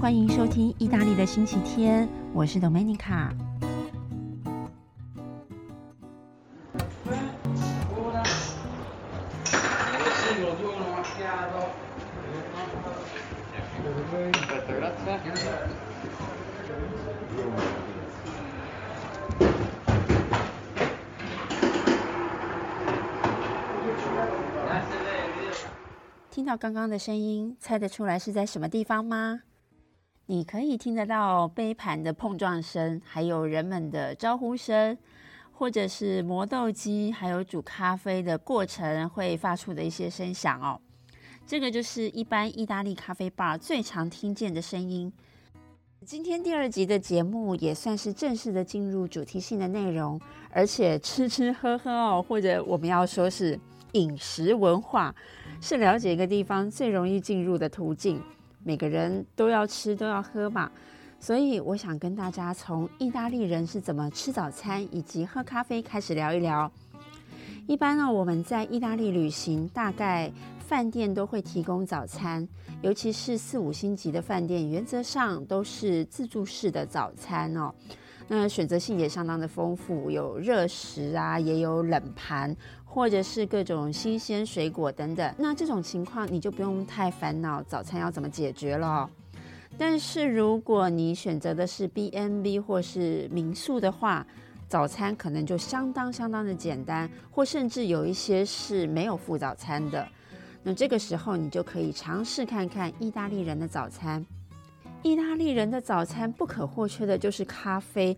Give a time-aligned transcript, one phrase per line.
[0.00, 3.30] 欢迎收听意大利的星期天，我是 Domenica。
[26.30, 29.40] 听到刚刚的声音，猜得出来是在什么地方吗？
[30.30, 34.98] 你可以听得到杯盘的碰撞声，还有人们的招呼声，
[35.50, 40.78] 或者是磨豆机还有煮咖啡的过程会发出的一些声响哦。
[41.46, 45.10] 这个就是一般意大利咖啡吧最常听见的声音。
[46.04, 50.20] 今天第二集的节目也算是正式的进入主题性的内容，
[50.50, 53.58] 而且吃吃喝喝哦，或者我们要说是
[53.92, 55.14] 饮食文化，
[55.62, 58.22] 是了解一个地方最容易进入的途径。
[58.64, 60.70] 每个人都要吃都要喝嘛，
[61.18, 66.70] 所以我想跟大家从意大利人是怎么吃早餐以及喝咖啡开始聊一聊。
[67.66, 72.46] 一般呢，我们在意大利旅行，大概饭店都会提供早餐，
[72.80, 77.72] 尤其是四五星级的饭店，原则上都是自助式的早餐哦。
[78.30, 82.54] 那选择性也相当的丰富，有热食啊，也有冷盘，
[82.88, 85.34] 或者是各种新鲜水果等等。
[85.38, 89.08] 那这种情况你就不用太烦恼早餐要怎么解决了。
[89.76, 94.26] 但是如果你选择的是 B N B 或是民宿的话，
[94.66, 100.08] 早餐可能就相当相当的简单，或甚至有一些是没有附早餐的。
[100.62, 104.24] 那这个时候你就可以尝试看看意大利人的早餐。
[105.02, 108.16] 意大利人的早餐不可或缺的就是咖啡，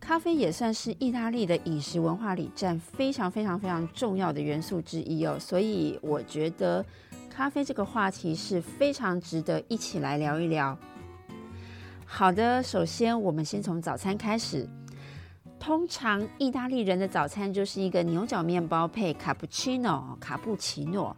[0.00, 5.38] 咖啡也算是意大利的饮食文化里占非常非常非常重要的元素之一哦。
[5.38, 6.84] 所以我觉得
[7.28, 10.76] 咖啡这个话题是非常值得一起来聊一聊。
[12.04, 14.66] 好的，首先我们先从早餐开始。
[15.60, 21.14] 通常意大利人的早餐就是一个牛角面包配卡布奇诺，卡布奇诺。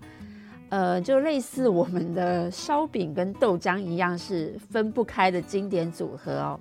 [0.68, 6.60] 呃，就类似我们的烧饼跟豆浆一样，是分不开的经典组合哦。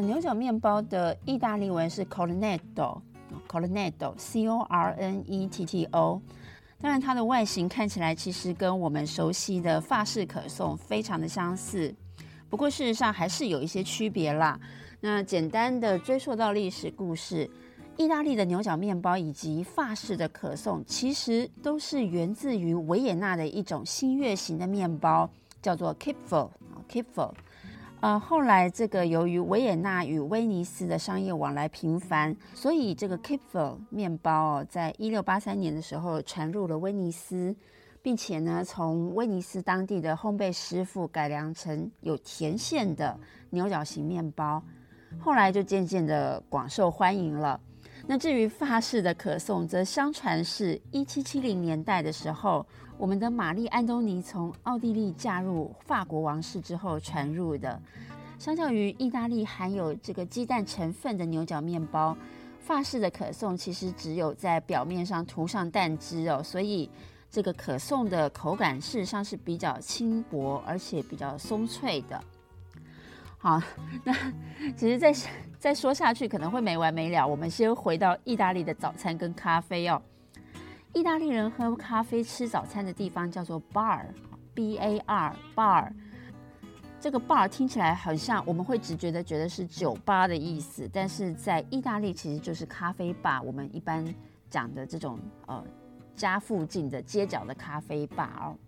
[0.00, 6.20] 牛角面包的意大利文是 cornetto，cornetto，c o r n e t t o。
[6.80, 11.94] 当然，它的外形看起来其实跟我们熟悉的法式可颂非常的相似，
[12.50, 14.60] 不过事实上还是有一些区别啦。
[15.00, 17.48] 那简单的追溯到历史故事。
[17.98, 25.30] 意大利的牛角面包以及法式的可颂，其实都是源自于维也纳的一种新月形的面包，
[25.62, 26.50] 叫做 Kipfel。
[28.06, 37.52] 呃，后来这个由于维也纳与威尼斯的商业往来频繁，所以这个 Kipfel 面包哦，在一六八三年的时候传入了威尼斯，
[38.02, 43.18] 并且呢，从威尼斯当地的烘焙师傅改良成有甜馅的
[43.50, 44.62] 牛角形面包，
[45.18, 47.60] 后来就渐渐的广受欢迎了。
[48.08, 52.64] 那至于法式的可颂，则相传是一七七零年代的时候，
[52.96, 57.80] 我们的玛丽安东尼从奥地利嫁入法国王室之后传入的。
[58.38, 62.16] 相较于意大利含有这个鸡蛋成分的牛角面包，
[62.60, 66.88] 法式的可颂其实只有在表面上涂上蛋汁哦，所以
[67.28, 72.22] 这个可颂的口感事实上是比较轻薄，而且比较松脆的。
[73.46, 73.62] 好，
[74.02, 74.12] 那
[74.76, 75.14] 其实再
[75.56, 77.24] 再说下去可能会没完没了。
[77.24, 80.02] 我们先回到意大利的早餐跟咖啡哦。
[80.92, 85.92] 意大利人喝咖啡吃早餐的地方叫做 bar，b a r bar。
[86.98, 93.40] 这个 bar 听起来很像，我们会直觉的觉得是酒吧的意思，但是在意大利其实就是咖啡吧。
[93.40, 94.04] 我们一般
[94.50, 95.62] 讲的这种呃
[96.16, 98.58] 家附近的街角的咖啡吧哦。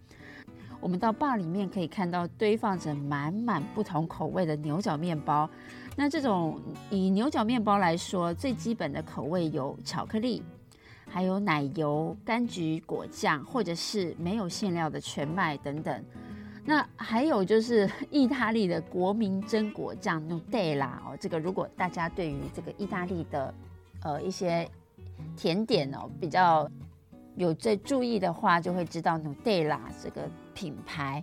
[0.80, 5.48] 我们到吧里面可以看到堆放着满满不同口味的牛角面包。
[5.96, 10.40] 那这种以牛角面包来说，最基本的口味有巧克力，
[11.08, 16.04] 还有奶油、柑橘果酱，或者是没有馅料的全麦等等。
[16.64, 23.52] 那还有就是 意大利的国民榛果酱 Nutella 哦，这个如果大家对于这个意大利的
[24.04, 24.68] 呃一些
[25.36, 26.70] 甜点哦比较
[27.34, 30.28] 有在注意的话，就会知道 Nutella 这个。
[30.58, 31.22] 品牌，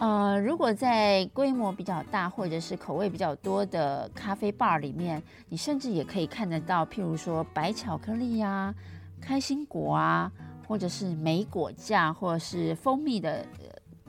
[0.00, 8.74] 呃，如果在规模比较大或者是口味比较多的咖啡 bar 里面，你甚至也可以看得到，譬如说白巧克力啊、
[9.20, 10.32] 开心果啊，
[10.66, 13.46] 或者是莓果酱，或者是蜂蜜的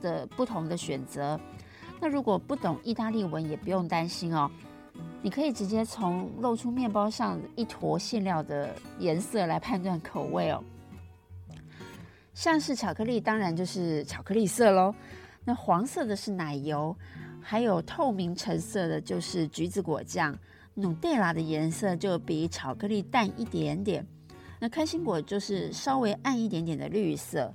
[0.02, 1.38] 的不同的选择。
[2.00, 4.50] 那如果不懂意大利文，也不用担心哦，
[5.22, 10.60] 你可以直接从露出面包上一坨馅料的颜色来判断口味哦。
[12.34, 14.94] 像是巧克力，当然就是巧克力色喽。
[15.44, 16.96] 那黄色的是奶油，
[17.40, 20.38] 还有透明橙色的就是橘子果酱。
[20.74, 24.06] 努黛拉的颜色就比巧克力淡一点点。
[24.62, 27.50] 那开心果就是稍微暗一点点的绿色，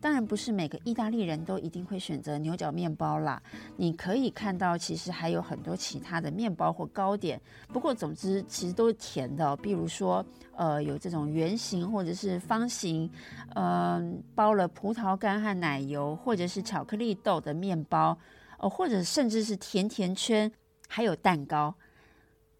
[0.00, 3.40] 当然不是每个意大利人都一定会选择牛角面包啦。
[3.76, 7.38] 你可以看到，其实还有很多其他的面包或糕点。
[7.68, 9.54] 不过总之，其实都是甜的。
[9.58, 10.24] 比如说，
[10.56, 13.10] 呃，有这种圆形或者是方形，
[13.54, 18.16] 嗯，包了葡萄干和奶油，或者是巧克力豆的面包，
[18.58, 20.50] 哦，或者甚至是甜甜圈，
[20.88, 21.74] 还有蛋糕。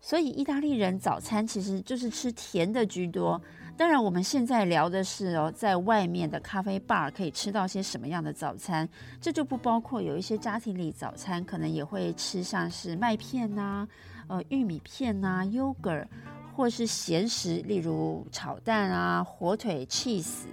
[0.04, 3.40] 所以意大利人早餐其实就是吃甜的居多。
[3.74, 8.88] 当然，我们现在聊的是哦，在外面的咖啡 bar 可以吃到些什么样的早餐，
[9.20, 13.88] 这就不包括有一些家庭里早餐可能也会吃像是麦片呐、
[14.28, 16.06] 呃玉米片呐、yogurt，
[16.54, 20.44] 或是咸食，例如炒蛋啊、火腿 cheese，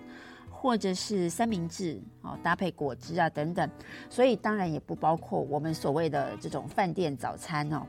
[0.49, 3.69] 或者是三明治哦，搭配果汁啊等等。
[4.09, 7.85] 所以当然也不包括我们所谓的这种饭店早餐哦。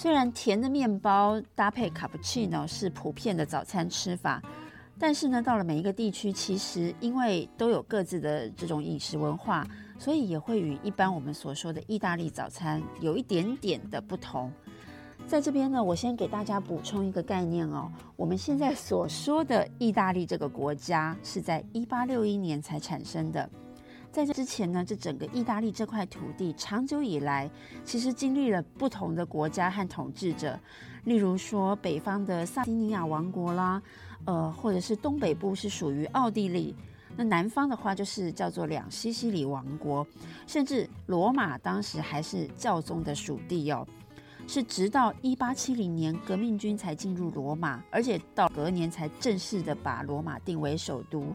[0.00, 4.42] 虽然甜的面包搭配卡布奇诺是普遍的早餐吃法，
[4.98, 9.62] 但是呢，到了每一个地区，其实因为都有各自的这种饮食文化，
[9.98, 14.50] 所以也会与一般我们所说的意大利早餐有一点点的不同。
[15.26, 23.50] 在这边呢，我先给大家补充一个概念哦，我们现在所说的意大利这个国家是在一八六一年才产生的。
[24.12, 27.48] 在这之前呢，这整个意大利这块土地长久以来
[27.84, 30.58] 其实经历了不同的国家和统治者，
[31.04, 33.80] 例如说北方的萨丁尼亚王国啦，
[34.24, 36.74] 呃，或者是东北部是属于奥地利，
[37.16, 40.04] 那南方的话就是叫做两西西里王国，
[40.46, 43.86] 甚至罗马当时还是教宗的属地哦，
[44.48, 51.32] 是直到一八七零年革命军才进入罗马，而且到隔年才正式的把罗马定为首都。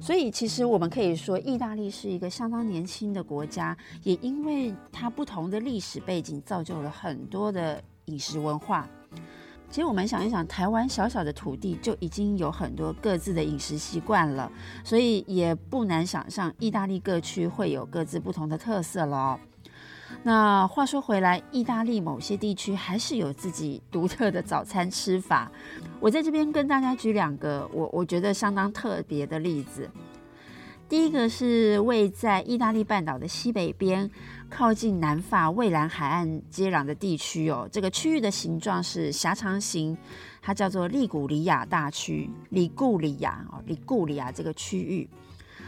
[0.00, 8.88] 所以，其实我们可以说，意大利是一个相当年轻的国家，也因为它不同的历史背景，造就了很多的饮食文化。
[9.70, 14.50] 其实，我们想一想，台湾小小的土地就已经有很多各自的饮食习惯了，
[14.84, 19.40] 所以也不难想象，意大利各区会有各自不同的特色了。
[20.22, 25.50] 那话说回来，意大利某些地区还是有自己独特的早餐吃法。
[25.98, 29.90] 我在这边跟大家举两个我我觉得相当特别的例子。
[30.88, 34.10] 第一个是位在意大利半岛的西北边，
[34.50, 37.66] 靠近南法蔚蓝海岸接壤的地区哦。
[37.72, 39.96] 这个区域的形状是狭长形，
[40.42, 42.28] 它叫做利古里亚大区。
[42.50, 45.08] 里古里亚哦，里古里亚这个区域。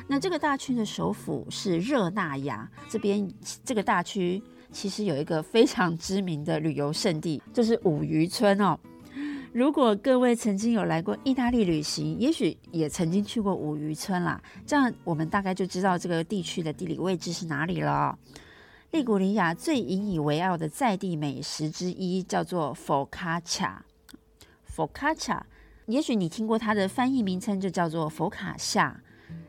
[0.07, 3.27] 那这个大区的首府是热那亚，这边
[3.65, 4.41] 这个大区
[4.71, 8.79] 其实有一个非常知名的旅游胜地，就是五渔村哦。
[9.53, 18.19] 如果各位曾经有来过意大利旅行，也许也曾经去过五渔村啦，这样我们大概就知道这个地区的地理位置是哪里了。
[18.91, 23.85] 利古里亚最引以为傲的在地美食之一叫做佛卡恰，
[24.65, 25.47] 佛卡恰，
[25.87, 29.01] 也许你听过它的翻译名称就叫做佛卡夏。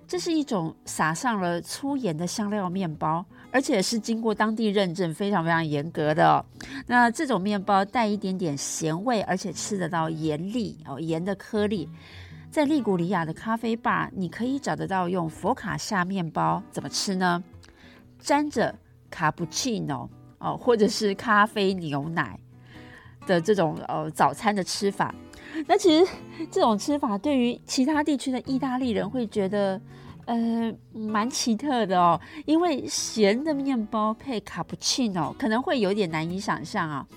[0.07, 6.27] 这是一种撒上了粗盐的香料面包，而且是经过当地认证非常非常严格的。
[6.27, 6.45] 哦
[6.87, 11.89] 那这种面包带一点点咸味，而且吃得到盐粒哦，盐的颗粒。
[12.51, 17.43] 在利古里亚的咖啡吧，你可以找得到用佛卡夏面包怎么吃呢？
[18.19, 18.73] 沾着
[19.09, 22.39] 卡布奇诺哦，或者是咖啡牛奶
[23.25, 25.13] 的这种呃早餐的吃法。
[25.67, 26.11] 那其实
[26.51, 29.81] 这种吃法对于其他地区的意大利人会觉得，
[30.25, 32.19] 呃，蛮奇特的哦。
[32.45, 37.07] 因为咸的面包配卡布奇诺可能会有点难以想象啊。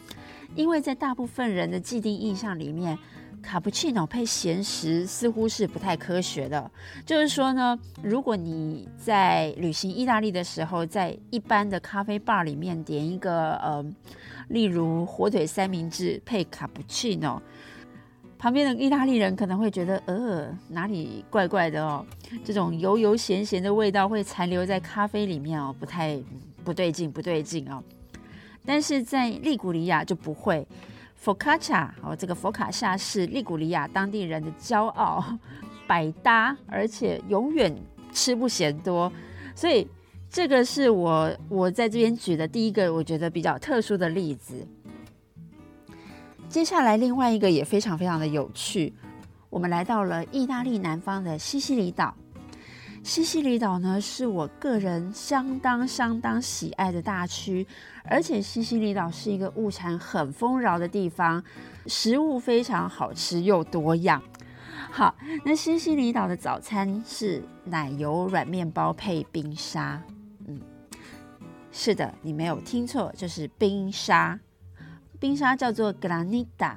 [0.54, 2.98] 因为在大部分人的既定印象里面，
[3.42, 6.70] 卡布奇诺配咸食似乎是不太科学的。
[7.04, 13.84] 就是说呢，如果你在旅行意大利的时候，在一般的咖啡 bar 里面点一个呃，
[14.48, 17.42] 例如火腿三明治配卡布奇诺。
[18.38, 22.06] 旁边的意大利人可能会觉得，呃，哪里怪怪的哦，
[22.44, 26.16] 这种油油咸咸的味道会残留在咖啡里面哦，不太
[26.64, 27.82] 不对劲，不对劲哦。
[28.64, 30.64] 但是在利古里亚就不会，
[31.16, 35.24] 佛卡恰哦，这个佛卡夏是利古里亚当地人的骄傲，
[35.88, 37.74] 百搭，而且永远
[38.12, 39.12] 吃不嫌多，
[39.54, 39.88] 所以
[40.30, 44.54] 这个是我我在这边举的第一个我觉得比较特殊的例子。
[46.48, 48.94] 接下来，另外一个也非常非常的有趣。
[49.50, 52.14] 我们来到了意大利南方的西西里岛。
[53.04, 57.66] 西西里岛呢，是我个人相当相当喜爱的大区，
[58.04, 61.42] 而且西西里岛是一个物产很丰饶的地方，
[61.86, 64.20] 食物非常好吃又多样。
[64.90, 65.14] 好，
[65.44, 70.02] 那西西里岛的早餐是奶油软面包配冰沙。
[70.46, 70.58] 嗯，
[71.70, 74.38] 是的，你没有听错，就是冰沙。
[75.20, 76.76] 冰沙叫做 granita，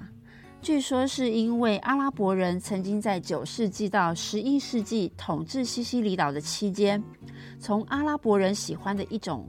[0.63, 7.03] 据说是因为阿拉伯人曾经在九世纪到十一世纪统治西西里岛的期间，
[7.59, 9.47] 从阿拉伯人喜欢的一种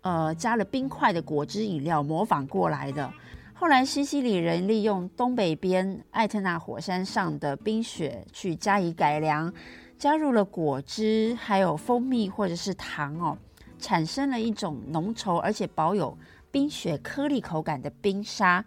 [0.00, 3.08] 呃加了冰块的果汁饮料模仿过来的。
[3.54, 9.52] 后来，西西里人利用东北边艾特纳火山上的冰雪去加以改良，
[9.96, 13.38] 加入了果汁、还有蜂蜜或者是糖哦，
[13.78, 16.16] 产生了一种浓稠而且保有
[16.50, 18.64] 冰雪颗粒口感的冰沙。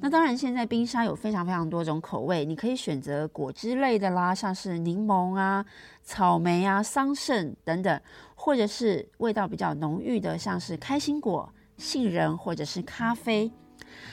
[0.00, 5.64] 那当然，现在冰沙有非常非常多种口味，你可以选择果汁类的啦，像是柠檬啊、
[6.04, 8.00] 草莓啊、桑葚等等，
[8.36, 13.50] 或者是味道比较浓郁的，像是开心果、杏仁或者是咖啡。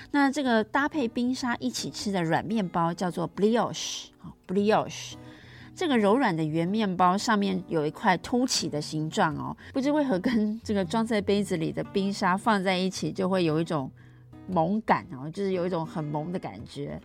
[0.10, 5.14] 那这个搭配冰沙一起吃的软面包叫做 brioche，brioche。
[5.78, 13.92] 这个柔软的圆面包上面有一块凸起的形状哦，不知为何跟这个装在杯子里的冰沙放在一起，就会有一种
[14.48, 17.00] 萌感哦，就是有一种很萌的感觉。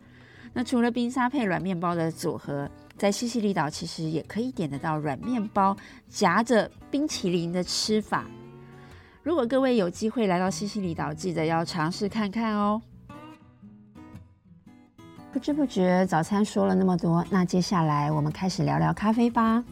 [0.54, 5.76] 那除了冰沙配软面包的组合，在西西里岛其实也可以点得到软面包
[6.08, 8.24] 夹着冰淇淋的吃法。
[9.22, 12.80] 如果各位有机会来到西西里岛，记得要尝试看看哦。
[15.32, 19.64] 不知不觉，早餐说了那么多，那接下来我们开始聊聊咖啡吧。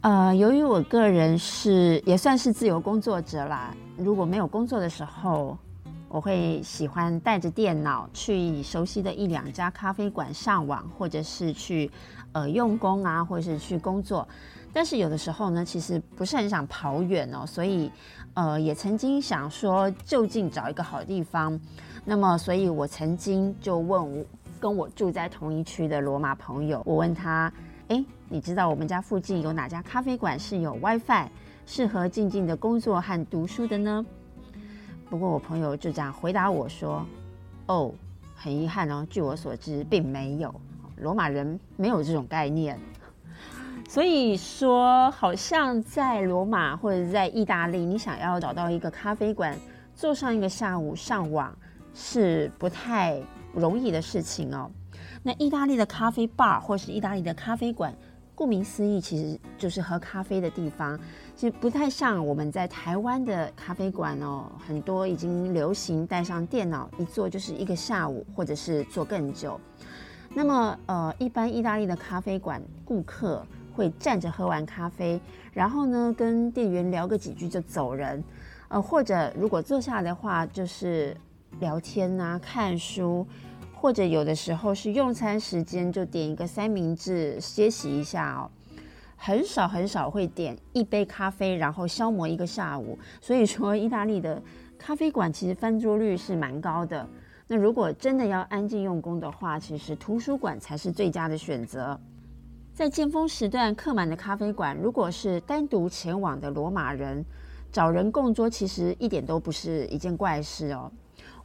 [0.00, 5.56] 呃，由于我个人是也算是自由工作者啦，如果没有工作的时候，
[6.08, 11.88] 我会喜欢带着电脑去熟悉的一两家咖啡馆上网，或者是去
[12.32, 14.26] 呃用功啊，或者是去工作。
[14.72, 17.88] 但是有的时候呢，其实不是很想跑远哦，所以，
[18.34, 21.60] 呃，也曾经想说就近找一个好地方。
[22.04, 24.24] 那么，所以我曾经就问我
[24.58, 27.52] 跟我住在同一区的罗马朋友，我问他，
[27.88, 31.28] 哎，你知道我们家附近有哪家咖啡馆是有 WiFi，
[31.64, 34.04] 适合静静的工作和读书的呢？
[35.08, 37.06] 不过我朋友就这样回答我说，
[37.66, 37.92] 哦，
[38.34, 40.52] 很遗憾哦，据我所知，并没有，
[40.96, 42.78] 罗马人没有这种概念。
[43.88, 49.56] 所以说，好像在罗马或者在意大利，你想要找到一个咖啡馆，
[49.94, 51.54] 坐上一个下午上网
[51.94, 53.20] 是不太
[53.52, 54.70] 容易的事情哦。
[55.22, 57.94] 那意大利的咖啡 bar 或是意大利的咖啡馆，
[58.34, 60.98] 顾名思义，其实就是喝咖啡的地方，
[61.36, 64.50] 其实不太像我们在台湾的咖啡馆哦。
[64.66, 69.60] 很多已经流行带上电脑一坐就是一个下午，或者是坐更久。
[70.34, 73.44] 那么，呃，一般意大利的咖啡馆顾客。
[73.74, 75.18] 会站着喝完咖啡，
[75.50, 78.22] 然后呢跟店员聊个几句就走人，
[78.68, 81.16] 呃，或者如果坐下来的话，就是
[81.60, 83.26] 聊天啊、看书，
[83.74, 88.50] 或者有的时候是用餐时间就点一个三明治歇息一下哦。
[89.16, 92.98] 很少很少会点一杯咖啡然后消磨一个下午。
[93.20, 94.42] 所以说，意大利的
[94.76, 97.08] 咖啡馆其实翻桌率是蛮高的。
[97.46, 102.00] 那如果真的要安静用功的话，其实图书馆才是最佳的选择。
[102.72, 107.24] 在尖峰时段客满的咖啡馆，如果是单独前往的罗马人，
[107.70, 110.90] 找人共桌其实一点都不是一件怪事哦。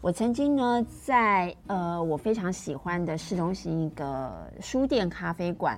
[0.07, 5.77] 我曾经呢，在呃我非常喜欢的市中心一个书店咖啡馆，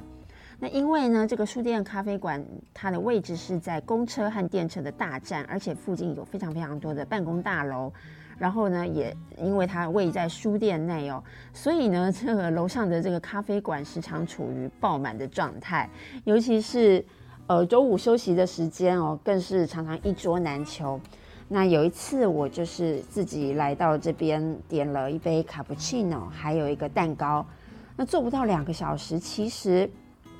[0.59, 7.91] 那因为呢这个书店咖啡馆它的位置是在公车和电车的大站，而且附近有非常非常多的办公大楼。
[8.38, 15.89] 然后呢，也因为它位在书店内哦，所以呢，这个楼上的这个咖啡馆时常处于爆满的状态，
[16.25, 17.03] 尤其是
[17.48, 21.01] 呃周五休息的时间哦，更是常常一桌难求。
[21.51, 27.46] 那有一次，我就是自己来到这边，点了一杯卡布奇诺，还有一个蛋糕。
[27.98, 29.89] 那做不到两个小时，其实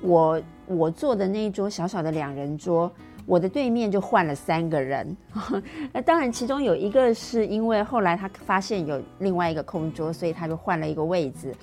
[0.00, 2.90] 我我坐的那一桌小小的两人桌。
[3.26, 5.16] 我的对面就换了三个人，
[5.92, 11.54] 那当然其中有一个是因为后来他发现有另外一个空桌，所以他就换了一个位置。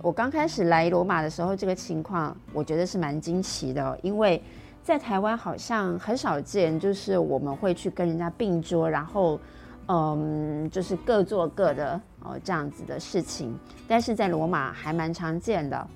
[0.00, 4.40] 我刚开始来罗马的时候，这个情况我觉得是蛮惊奇的，因为
[4.82, 9.38] 在台湾好像很少见，就是我们会去跟人家并桌，然后
[9.86, 15.88] 嗯，就是各做各的哦这样子的事情，但是在罗马还蛮常见的。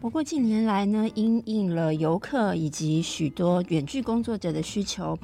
[0.00, 5.16] 不过近年来呢，因应了游客以及许多远距工作者的需求，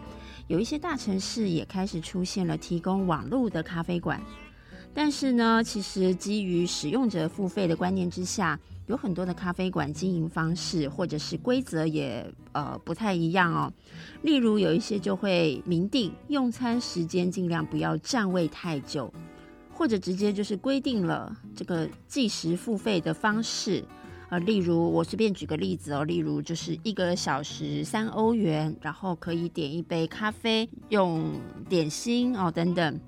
[0.46, 4.20] 有一些大城市也开始出现了提供网络的咖啡馆。
[4.94, 8.58] 但是呢，其实基于使用者付费的观念之下，
[8.90, 13.72] 有很多的咖啡馆经营方式或者是规则也呃不太一样哦。
[14.22, 19.10] 例如有一些就会明定用餐时间尽量不要占位太久。
[19.72, 23.82] 或者直接就是规定了这个计时付费的方式。
[24.28, 31.32] 呃，例如我随便举个例子哦，例如就是一个小时三欧元，然后可以点一杯咖啡，用
[31.66, 33.00] 点心哦等等。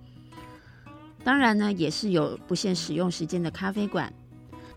[1.23, 4.11] 当然呢，也是有不限使用时间的咖啡馆。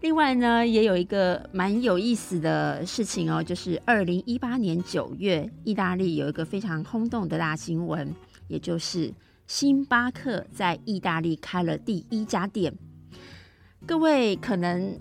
[0.05, 8.13] 另外呢，也有一个蛮有意思的事情哦，就是二零一八年九月，意大利有一个非常轰动的大新闻，
[8.47, 9.11] 也就是
[9.47, 12.71] 星巴克在意大利开了第一家店。
[13.87, 14.95] 各位可能。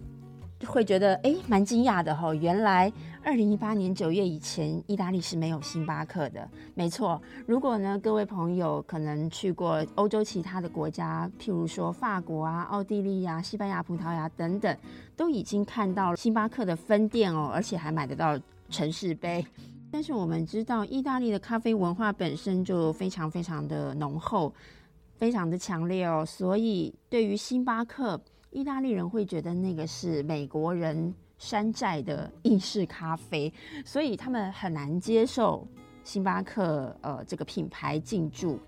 [0.67, 2.33] 会觉得哎，蛮惊讶的哈！
[2.33, 2.91] 原来
[3.25, 6.47] 二零一八年九月以前，意大利是没有星巴克的。
[6.75, 14.77] 没错，如果呢，各位朋友可能去过欧洲其他的国家，譬如说法国啊、奥地利呀、西班牙、葡萄牙等等，
[15.17, 18.39] 都已经看到星巴克的分店哦，而且还买得到
[18.69, 19.45] 城市杯。
[19.91, 24.53] 但是我们知道，意大利的咖啡文化本身就非常非常的浓厚，
[25.17, 28.21] 非常的强烈哦，所以对于星巴克。
[28.51, 31.13] 意大利人会觉得那个是美国人
[31.45, 33.53] 山寨的意式咖啡，
[33.85, 35.69] 所以他们很难接受
[36.03, 38.59] 星巴克呃这个品牌进驻。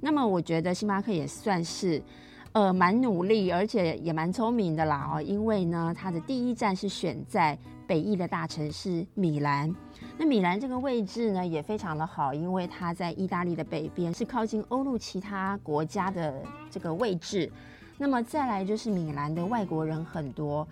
[0.00, 2.02] 那么我觉得星巴克也算是
[2.50, 9.72] 呃蛮努力，而且也蛮聪明的啦哦，因为呢它的第一站是选在北意的大城市米兰。
[10.18, 17.48] 那米兰这个位置呢也非常的好，因为它在意大利的北边，是靠近欧陆其他国家的这个位置。
[17.96, 20.66] 那么再来就是米兰的外国人很多，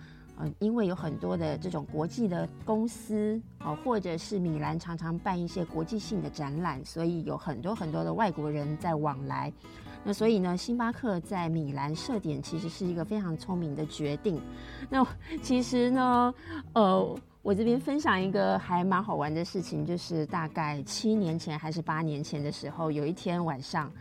[0.59, 9.51] 因为有很多的这种国际的公司哦，或者是米兰常常办一些国际性的展览，所以有很多很多的外国人在往来。
[10.03, 14.41] 那所以呢，星巴克在米兰设点其实是一个非常聪明的决定。
[14.89, 15.05] 那
[15.41, 16.33] 其实呢，
[16.73, 23.91] 呃，我这边分享一个还蛮好玩的事情，就是大概七年前还是八年前的时候，有一天晚上。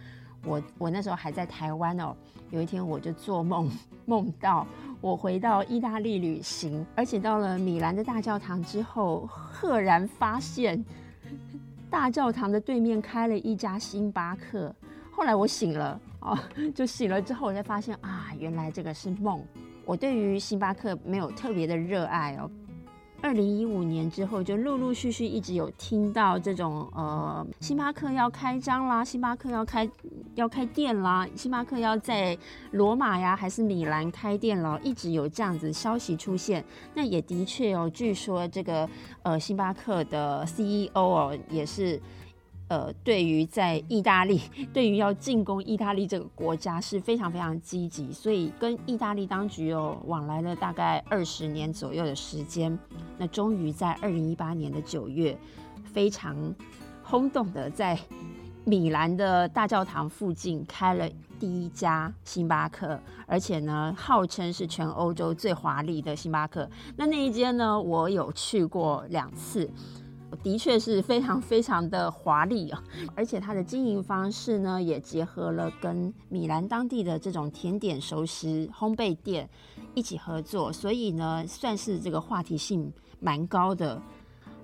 [0.44, 2.12] 我我那时候还在台湾哦，
[2.50, 3.70] 有一天我就做梦，
[4.06, 4.66] 梦到
[5.02, 10.82] 我回到意大利旅行，而且到了米兰的大教堂之后，赫然发现
[11.90, 14.72] 大教堂的对面开了一家星巴克。
[15.10, 16.38] 后来我醒了哦，
[16.72, 19.44] 就醒了之后，我才发现啊，原来这个是梦。
[19.84, 22.48] 我对于星巴克没有特别的热爱哦。
[23.22, 29.88] 二零一五年之后，就陆陆续续一直有听到这种呃，星巴克要开张啦，星巴克要开
[30.34, 32.36] 要开店啦，星巴克要在
[32.72, 36.64] 罗马呀还是米兰开店了，一直有这样子消息出现。
[36.94, 38.88] 那也的确哦，据说这个
[39.22, 42.00] 呃，星巴克的 CEO 哦也是。
[42.72, 44.40] 呃，对于在意大利，
[44.72, 52.78] 对于要进攻意大利这个国家是非常非常积极，所以跟意大利当局有往来了大概二十年左右的时间。
[53.18, 55.36] 那终于在二零一八年的九月，
[55.84, 56.34] 非常
[57.02, 57.98] 轰动的在
[58.64, 61.06] 米兰的大教堂附近开了
[61.38, 66.66] 第一家星巴克，而且呢，号称是全欧洲最华丽的星巴克。
[66.96, 69.68] 那那一间呢，我有去过两次。
[70.42, 72.82] 的确是非常非常的华丽啊，
[73.14, 79.48] 而且它的经营方式呢，也结合了跟米兰当地的这种甜点熟食烘焙店
[79.94, 84.00] 一起合作，所以呢，算是这个话题性蛮高的。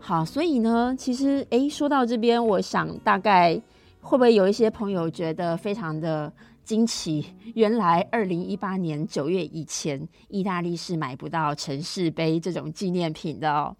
[0.00, 3.60] 好，所以呢，其实诶，说到这边，我想大概
[4.00, 6.32] 会不会有一些朋友觉得非常的
[6.64, 7.24] 惊奇？
[7.54, 13.76] 原来二零一八年九月以前，意大利是买不到城市杯这种纪念品的哦。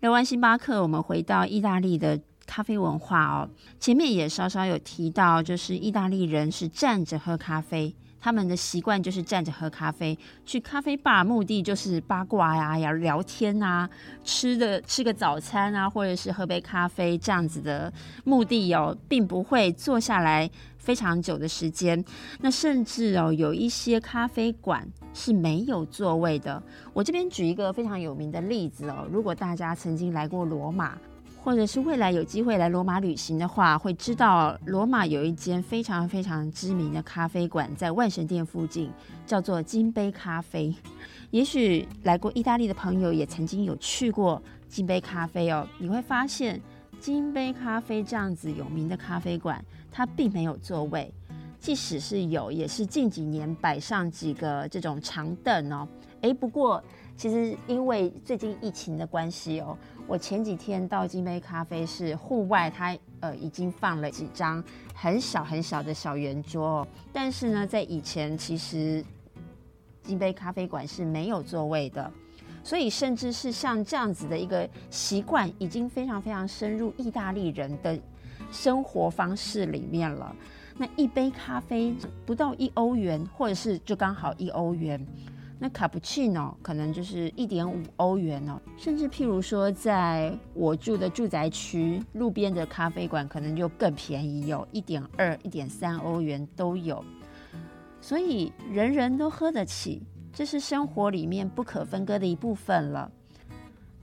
[0.00, 3.50] 聊完星巴克，我们回到意大利的咖啡文化哦。
[3.80, 10.16] 前面也稍稍有提到，就是意大利人是站着喝咖啡，他们的习惯就是站着喝咖啡。
[10.46, 13.90] 去咖啡吧目的就是八卦呀，要聊天啊，
[14.22, 22.04] 吃的吃个早餐啊，或者是喝杯咖啡这样子的目的哦，并不会坐下来非常久的时间。
[22.38, 24.88] 那甚至哦，有一些咖啡馆。
[25.12, 26.62] 是没有座位的。
[26.92, 30.96] 我这边举一个非常有名的例子哦，如果大家曾经来过罗马，
[31.42, 38.90] 或者是未来有机会来罗马旅行的话，会知道罗马有一间非常非常知名的咖啡馆，在万神殿附近，
[39.26, 40.74] 叫做金杯咖啡。
[41.30, 46.60] 也许来过意大利的朋友也曾经有去过金杯咖啡哦，你会发现
[47.00, 51.12] 金杯咖啡这样子有名的咖啡馆，它并没有座位。
[51.58, 55.86] 即使是有，也是近几年摆上几个这种长凳哦。
[56.22, 56.82] 哎，不过
[57.16, 64.62] 其实因为最近疫情的关系哦，我前几天到金杯咖啡是户外，它呃已经放了几张
[64.94, 66.86] 很小很小的小圆桌。
[67.12, 69.04] 但是呢，在以前其实
[70.02, 72.10] 金杯咖啡馆是没有座位的，
[72.64, 77.98] 所以甚至是像这样子的一个习惯，已经非常非常深入意大利人的
[78.50, 80.34] 生活方式里面了。
[80.78, 85.04] 那一杯咖啡不到一欧元，或者是就刚好一欧元。
[85.58, 97.04] 那卡布奇诺可能就是一点五欧元哦，甚至譬如说，在我住的住宅区路边的咖啡馆，可能就更便宜，有一点二、一点三欧元都有。
[98.00, 100.00] 所以人人都喝得起，
[100.32, 103.10] 这是生活里面不可分割的一部分了。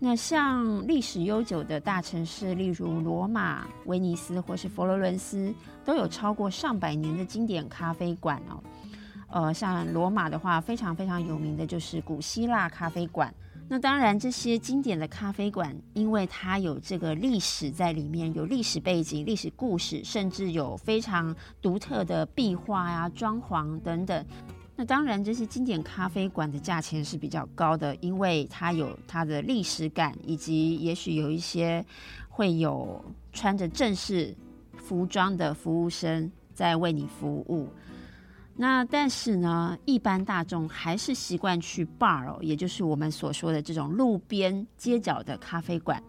[0.05, 5.51] 那像历史悠久的大城市，例如罗马、威尼斯或是佛罗伦斯，
[5.83, 8.63] 都有超过上百年的经典咖啡馆哦。
[9.31, 13.33] 呃，像罗马的话，非常非常有名的就是古希腊咖啡馆。
[13.67, 24.23] 那当然，这些经典的咖啡馆，因为它有这个历史在里面，有历史背景、历史故事，甚至有非常独特的壁画呀、装潢等等。
[24.77, 31.85] 那当然，这些经典咖啡馆的价钱是比较高的，因为它有它的历史感，以及也许有一些
[32.27, 34.35] 会有穿着正式
[34.75, 37.69] 服装的服务生在为你服务。
[38.57, 46.03] 那但是呢，一般大众还是习惯去 bar，也就是我们所说的这种路边街角的咖啡馆。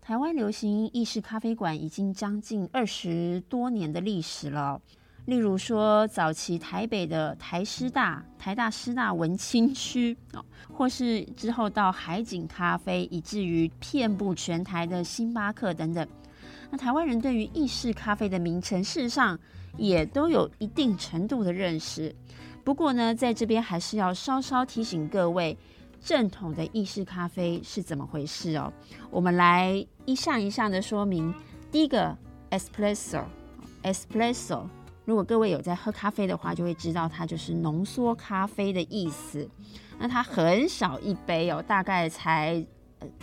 [0.00, 4.80] 台湾流行意式咖啡馆已经将近二十多年的历史了。
[5.26, 16.06] 例如说，早期台北的台师大、台大师大文青区哦，或是之后到海景咖啡，以至于遍布全台的星巴克等等。
[16.70, 19.40] 那台湾人对于意式咖啡的名称，事实上。
[19.76, 22.14] 也都有一定程度的认识，
[22.62, 25.58] 不过呢，在这边还是要稍稍提醒各位，
[26.00, 28.72] 正统的意式咖啡是怎么回事哦。
[29.10, 31.34] 我们来一项一项的说明。
[31.72, 32.16] 第一个
[32.52, 34.64] ，espresso，espresso，
[35.04, 39.48] 如果各位有在喝咖啡的话，就会知道它就是浓缩咖啡的意思。
[39.98, 42.64] 那它很少一杯哦，大概才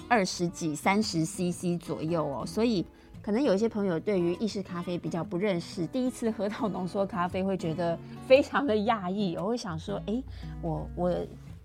[0.07, 2.85] 二十几、三十 CC 左右哦，所以。
[3.23, 7.95] 可能有一些朋友对于意式咖啡比较不认识，第一次喝到浓缩咖啡会觉得
[8.27, 10.23] 非常的讶异，我会想说，哎，
[10.59, 11.15] 我我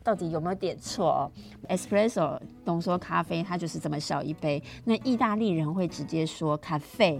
[0.04, 1.32] 到底有没有点错
[1.70, 7.18] ？Espresso 浓缩咖啡它就是这么小一杯，那意大利人会直接说咖啡，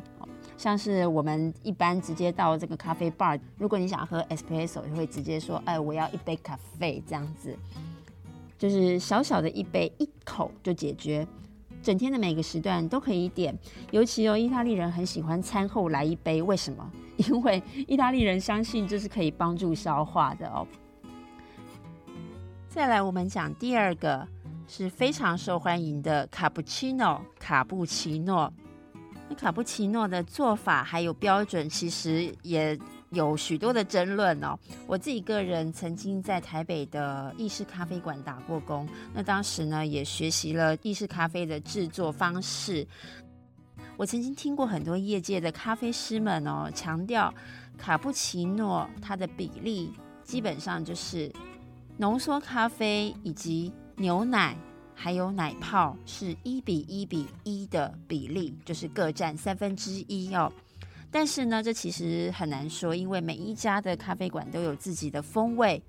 [0.56, 7.56] 像是我们一般直接到这个咖啡 bar，如果你想喝 Espresso，就会直接说，哎，我要一杯咖啡这样子，
[8.58, 11.26] 就是小小的一杯，一口就解决。
[11.82, 13.56] 整天的每个时段都可以点，
[13.92, 16.90] 尤其哦，意大利人很喜欢餐后来一杯，为什么？
[17.16, 20.66] 因为意大利人相信这是可以帮助消化的哦。
[22.68, 24.26] 再来，我们讲第二个
[24.66, 28.52] 是非常受欢迎的卡布奇诺，卡布奇诺。
[29.28, 32.78] 那卡布奇诺的做法还有标准，其实也。
[33.10, 34.58] 有许多的争论哦。
[34.84, 42.84] 我自己个人曾经在台北的意式咖啡馆打过工，那当时呢也学习了意式咖啡的制作方式。
[43.96, 47.32] 我曾经听过很多业界的咖啡师们哦强调，
[47.78, 49.92] 卡布奇诺它的比例
[50.24, 51.32] 基本上就是
[51.96, 54.56] 浓缩咖啡以及牛奶
[54.98, 60.50] 还有奶泡是一比一比一的比例，就是各占三分之一哦。
[61.10, 65.80] 但是呢，这其实很难说，因为每一家的咖啡馆都有自己的风味。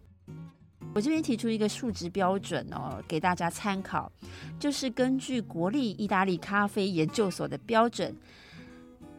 [0.93, 4.11] 我这边提出一个数值标准哦，给大家参考，
[4.59, 8.15] 就是根据国立意大利咖啡研究所的标准，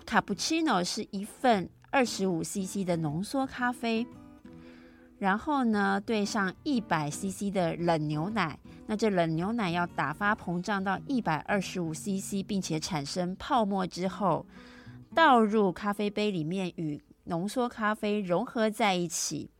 [0.04, 4.06] 卡布奇诺是一份二十五 CC 的浓缩咖啡，
[5.18, 8.58] 然后呢兑上一百 CC 的冷牛奶，
[8.90, 14.44] 那这冷牛奶要打发膨胀到一百二十五 CC，并且产生泡沫之后。
[15.14, 19.50] 倒入咖啡杯里面，与浓缩咖啡融合在一起，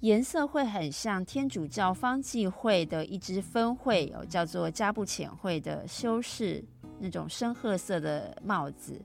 [0.00, 6.64] 颜色会很像天主教方济会的一支分会，哦，叫做加布浅会的修士
[7.00, 9.00] 那种深褐色的帽子。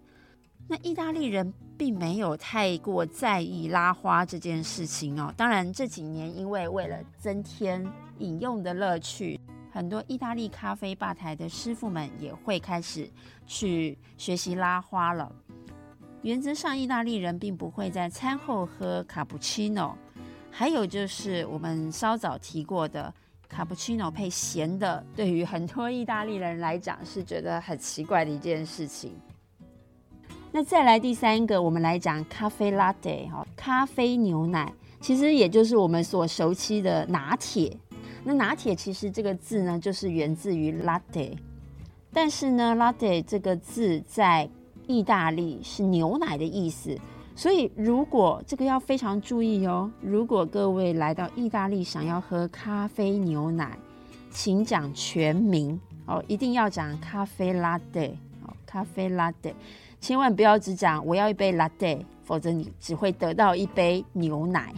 [0.68, 5.34] 那意大利人并没有太过在意拉花这件事情哦。
[5.36, 7.86] 当然这几年因为为了增添
[8.20, 9.40] 饮用的乐趣，
[9.72, 13.10] 很多意大利咖啡吧台的师傅们也会开始
[13.46, 15.32] 去学习拉花了。
[16.22, 19.96] 原则上，意大利人并不会在餐后喝卡布奇诺。
[20.50, 23.14] 还有就是我们稍早提过的
[23.50, 29.14] 卡布奇诺配咸的，对于很多意大利人来讲是觉得很奇怪的一件事情。
[30.56, 37.76] 那再来第三个，我们来讲咖啡 latte 哈，咖啡牛奶，其实也就是我们所熟悉的拿铁。
[38.24, 41.36] 那拿铁其实这个字呢，就是源自于 latte，
[42.14, 44.48] 但是呢，latte 这个字在
[44.86, 46.96] 意大利是牛奶的意思，
[47.36, 49.90] 所以如果这个要非常注意哦。
[50.02, 53.76] 如果各位来到意大利想要喝咖啡牛奶，
[54.30, 58.12] 请讲全名哦，一定要讲咖啡 latte
[58.46, 59.54] 哦，咖啡 latte，
[60.04, 64.74] 千万不要只讲我要一杯 latte，否则你只会得到一杯牛奶。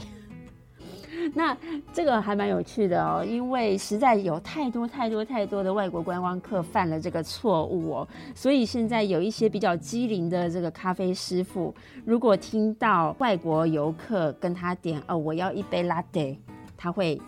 [1.33, 1.57] 那
[1.91, 11.73] 这个还蛮有趣的哦，因为实在有太多太多太多的外国观光客犯了这个错误哦，所以现在有一些比较机灵的这个咖啡师傅，
[12.05, 16.37] 如果听到外国游客跟他点哦，我要一杯 latte，
[16.77, 17.19] 他会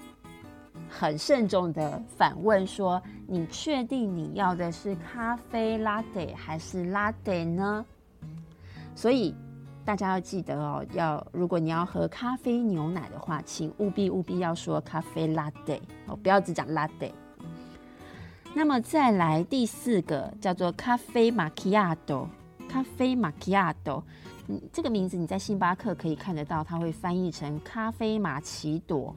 [0.87, 7.85] 很慎重的反问说：“你确定你要的是咖啡 latte 还是 latte 呢？”
[8.95, 9.35] 所以。
[9.87, 17.09] 大家要记得哦，要如果你要喝咖啡牛奶的话，请务必务必要说咖啡 latte 哦，不要只讲 latte。
[18.53, 22.29] 那么再来第四个叫做咖啡玛奇亚朵
[22.67, 24.03] 咖啡 macchiato，
[24.49, 29.15] 嗯，这个名字你在星巴克可以看得到，它会翻译成咖啡玛奇朵。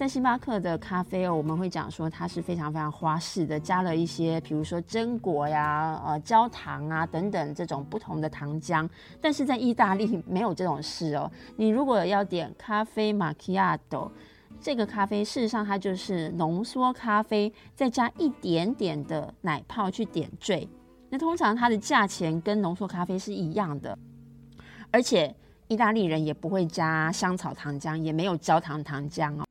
[0.00, 8.88] 在星巴克的咖啡哦，我们会讲说它是非常非常花式的，加了一些，比如说榛果呀、呃焦糖啊等等这种不同的糖浆。
[9.20, 11.30] 但是在意大利没有这种事哦。
[11.54, 14.10] 你如果要点咖啡 macchiato，
[14.58, 20.66] 这个咖啡事实上它就是浓缩咖啡，再加一点点的奶泡去点缀。
[21.10, 23.98] 那通常它的价钱跟浓缩咖啡是一样的，
[24.90, 25.36] 而且
[25.68, 29.44] 意大利人也不会加香草糖浆，也没有焦糖糖浆哦。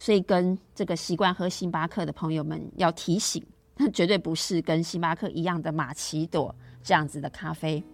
[0.00, 3.44] 所以，跟这个习惯喝星巴克的朋友们要提醒，
[3.76, 7.84] 那绝对不是跟星巴克一样的玛奇朵这样子的咖啡。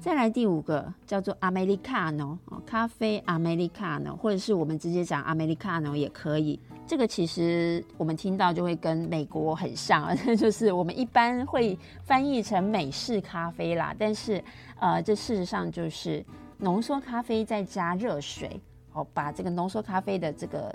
[0.00, 6.58] 再来第五个叫做 Americano 咖啡 Americano，或者是我们直接讲 Americano 也可以。
[6.86, 13.94] 这个其实我们听到就会跟美国很像， 就是我们一般会翻译成美式咖啡啦。
[13.98, 14.42] 但是，
[14.78, 16.24] 呃，这事实上就是
[16.58, 18.60] 浓缩咖啡再加热水。
[18.94, 20.74] 哦，把这个浓缩咖啡的这个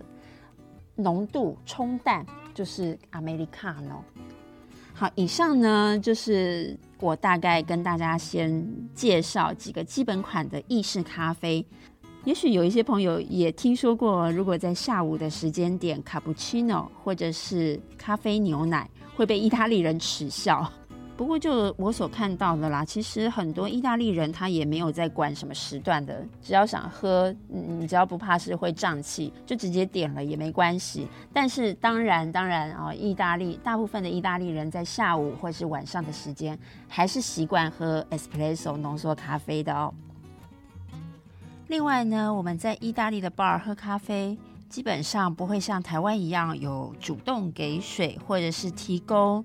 [0.95, 4.01] 浓度冲淡，就是 Americano。
[4.93, 11.65] 好，以上呢就是我大概跟大家先介绍几个基本款的意式咖啡。
[12.25, 20.69] 也许有一些朋友也听说过，如果在下午的时间点卡布奇诺或者是咖啡牛奶，会被意大利人耻笑。
[21.19, 31.09] 不过，就我所看到的啦，其实很多意大利人他也没有在管什么时段的，只要想喝，你只要不怕是会胀气，就直接点了也没关系。
[31.33, 39.93] 但是，当然，当然啊，意大利大部分的意大利人在下午或是晚上的时间，还是习惯喝 espresso 浓缩咖啡的哦。
[41.67, 44.37] 另外呢，我们在意大利的 bar 喝咖啡，
[44.69, 49.43] 基本上不会像台湾一样有主动给水或者是提供。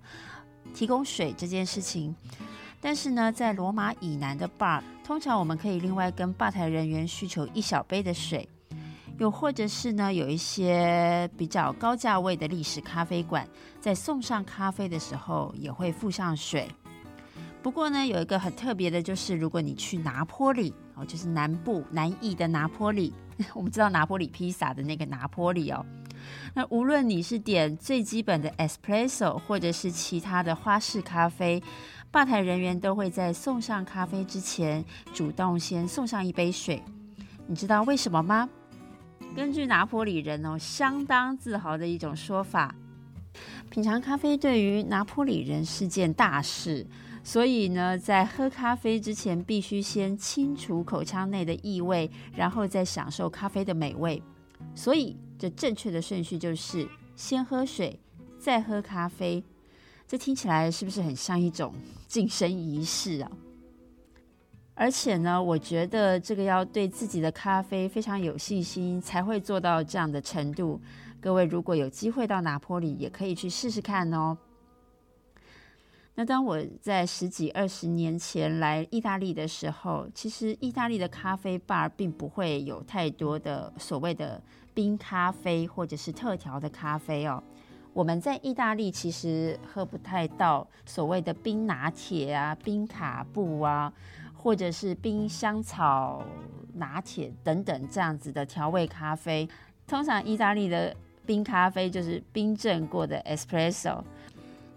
[0.74, 2.14] 提供水这件事情，
[2.80, 8.46] 但是呢，在罗马以南的 bar，通常我们可以另外跟吧台人员需求一小杯的水，
[9.18, 13.48] 又或者是呢，有一些比较高价位的历史咖啡馆，
[13.80, 16.68] 在送上咖啡的时候也会附上水。
[17.62, 23.14] 不过呢，有一个很特别的，就是如果你去拿坡里哦，就是南部南意的拿坡里，
[23.54, 25.86] 我们知道拿坡里披萨的那个拿坡里哦。
[26.54, 31.62] 那无论你是点最基本的 espresso，或者是其他的花式咖啡，
[32.10, 36.82] 吧台人员都会在送上咖啡之前，主动先送上一杯水。
[37.46, 38.48] 你知道为什么吗？
[39.34, 42.74] 根据拿坡里人哦相当自豪的一种说法，
[43.68, 46.86] 品尝咖啡对于拿坡里人是件大事，
[47.24, 54.22] 所以呢，在喝咖啡之前，必须先清除口腔内的异味，然后再享受咖啡的美味。
[54.74, 55.16] 所以。
[55.38, 57.98] 这正确的顺序就是先喝水，
[58.38, 59.42] 再喝咖啡。
[60.06, 61.74] 这听起来是不是很像一种
[62.06, 63.30] 晋升仪式啊？
[64.74, 70.80] 而且呢，我觉得这个要对自己的咖啡非常有信心，才会做到这样的程度。
[71.20, 74.36] 各位如果有机会到拿坡里，也可以去试试看哦。
[76.14, 84.42] 那当我在十几二十年前来意大利的时候，其实意大利的咖啡 bar 并不会有太多的所谓的。
[84.74, 87.40] 冰咖啡或者是特调的咖啡哦，
[87.92, 93.92] 我们在意大利其实喝不太到所谓的冰拿铁啊、冰卡布啊，
[94.36, 96.24] 或者是冰香草
[96.72, 99.48] 拿铁等等这样子的调味咖啡。
[99.86, 100.92] 通常意大利的
[101.24, 104.02] 冰咖啡就是冰镇过的 espresso。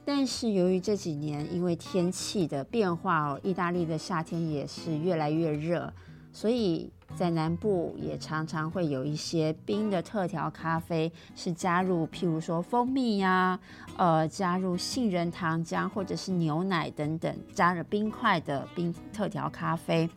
[0.08, 5.91] 但是由于这几年因为天气的变化哦，意大利的夏天也是越来越热，
[6.32, 6.89] 所以。
[7.15, 13.58] 在南部也常常会有一些冰的特调咖啡，是加入譬如说蜂蜜呀，
[13.96, 20.08] 呃，加入杏仁糖浆或者是牛奶等等，加了冰块的冰特调咖啡。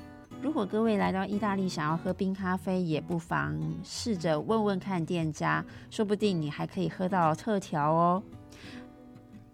[0.43, 8.21] 如果各位来到意大利想要喝冰咖啡，也不妨试着问问看店家，说不定你还可以喝到特调哦。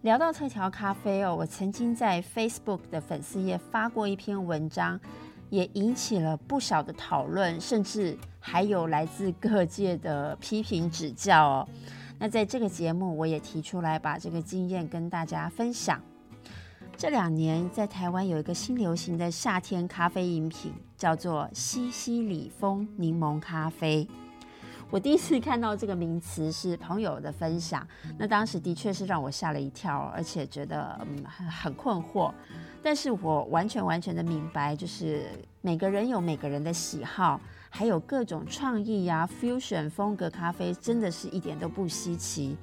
[0.01, 4.99] 聊到特调咖啡哦，我曾经在 Facebook 的粉丝页发过一篇文章。
[5.49, 11.69] 也引起了不少的讨论，甚至还有来自各界的批评指教哦。
[12.19, 16.01] 那在这个节目，我也提出来把这个经验跟大家分享。
[16.97, 24.05] 这两年在台湾有一个新流行的夏天咖啡饮品，叫做西西里风柠檬咖啡。
[24.89, 27.85] 我第一次看到这个名词是朋友的分享，
[28.17, 32.33] 那当时的确是让我吓了一跳，而且觉得嗯很很困惑。
[32.81, 35.25] 但是我完全完全的明白，就是
[35.61, 42.55] 每个人有每个人的喜好，还有各种创意呀，fusion 风格咖啡真的是一点都不稀奇。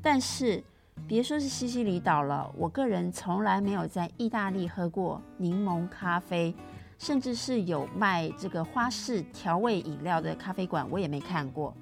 [0.00, 0.64] 但是
[1.06, 6.54] 别说是西西里岛了，我个人从来没有在意大利喝过柠檬咖啡。
[6.98, 11.74] 甚至是有卖这个花式调味饮料的咖啡馆，我也没看过。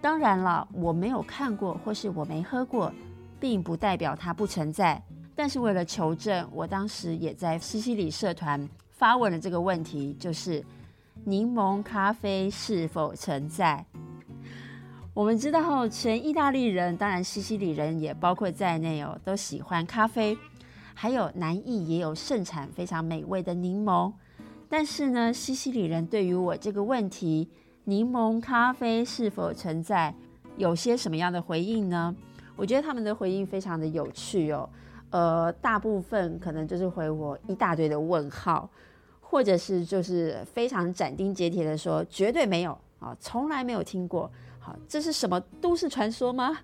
[0.00, 2.92] 当然了，我没有看过或是我没喝过，
[3.40, 5.02] 并不代表它不存在。
[5.34, 10.64] 但是为了求证，我当时也在西西里社团发问了这个问题，就是
[11.24, 13.84] 柠檬咖啡是否存在？
[15.12, 20.36] 我们知道，全意大利人，当然西西里人也包括在内哦，都喜欢咖啡，
[20.94, 24.12] 还有南意也有盛产非常美味的柠檬。
[24.68, 27.48] 但是呢，西西里人对于我这个问题，
[27.84, 30.14] 柠檬咖啡是否存在，
[30.56, 32.14] 有些什么样的回应呢？
[32.56, 34.68] 我觉得他们的回应非常的有趣哦。
[35.10, 38.68] 呃，大部分可能就是回我一大堆的问号，
[39.20, 44.30] 或者是就是非常斩钉截铁的说绝对没有啊，从来没有听过。
[44.58, 46.58] 好，这是什么都市传说吗？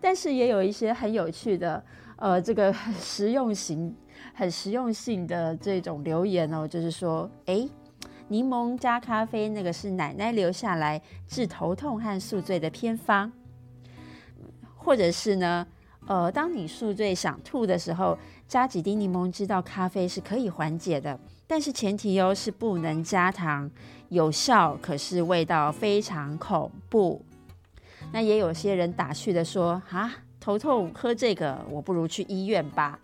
[0.00, 1.84] 但是也有一些很有趣的，
[2.16, 3.94] 呃，这个实用型。
[4.34, 7.68] 很实用性的这种留言哦，就是说，哎，
[8.28, 13.32] 柠檬加咖啡那个是奶奶留下来治头痛和宿醉的偏方，
[14.76, 15.66] 或者是呢，
[16.06, 23.70] 呃，当你宿醉想吐的时候，加几滴柠檬汁到咖啡是可以缓解的，但是前提哦是不能加糖，
[24.08, 27.24] 有效，可是味道非常恐怖。
[28.12, 32.98] 那也有些人打趣的说，啊，头痛喝这个，我不如去医院吧。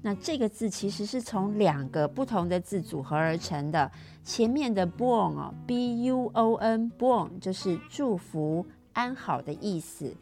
[0.07, 3.91] 那这个字其实是从两个不同的字组合而成的。
[4.23, 10.15] 前面的 born 哦，b u o n born 就是祝福安好的意思，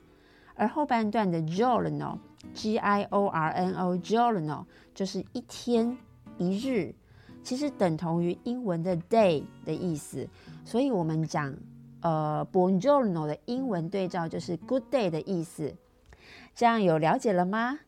[0.54, 2.16] 而后半段的 giorno
[2.54, 5.94] g i o r n o giorno 就是一天
[6.38, 6.94] 一日，
[7.42, 10.26] 其实等同于英文的 day 的意思。
[10.64, 11.54] 所以我们讲
[12.00, 15.74] 呃 buongiorno 的英文对照就是 good day 的意思。
[16.54, 17.80] 这样有了解了吗？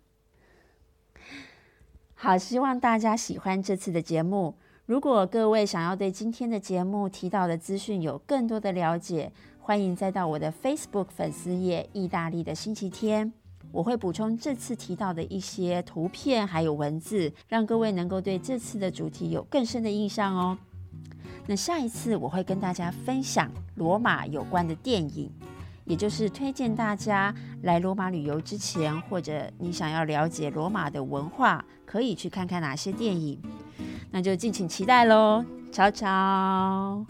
[2.19, 4.55] 好，希望大家喜欢这次的节目。
[4.87, 13.31] 如果各位想要对今天的节目提到的资讯有更多的了解，欢迎再到我的 Facebook 粉丝页“意大利的星期天”，
[13.71, 20.57] 我会补充这次提到的一些图片还有文字，让各位能够对这次的主题有更深的印象哦。
[21.47, 25.31] 那下一次我会跟大家分享罗马有关的电影。
[25.87, 33.41] 也就是推荐大家来罗马旅游之前，或者你想要了解罗马的文化，可以去看看哪些电影，
[34.11, 35.45] 那就敬请期待喽！
[35.73, 37.07] 瞧瞧。